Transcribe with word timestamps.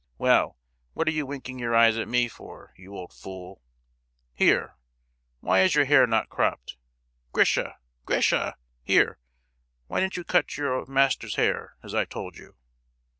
Well, 0.17 0.57
what 0.93 1.07
are 1.07 1.11
you 1.11 1.27
winking 1.27 1.59
your 1.59 1.75
eyes 1.75 1.95
at 1.95 2.07
me 2.07 2.27
for, 2.27 2.73
you 2.75 2.95
old 2.95 3.13
fool?—Here, 3.13 4.75
why 5.41 5.61
is 5.61 5.75
his 5.75 5.87
hair 5.89 6.07
not 6.07 6.27
cropped? 6.27 6.75
Grisha, 7.31 7.77
Grisha!—here; 8.07 9.19
why 9.85 9.99
didn't 9.99 10.17
you 10.17 10.23
cut 10.23 10.57
your 10.57 10.87
master's 10.87 11.35
hair, 11.35 11.75
as 11.83 11.93
I 11.93 12.05
told 12.05 12.35
you?" 12.35 12.55